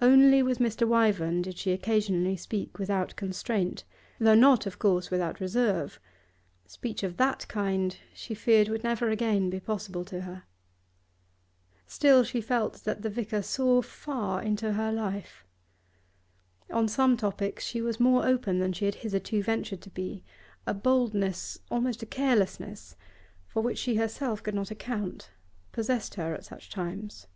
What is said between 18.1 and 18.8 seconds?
open than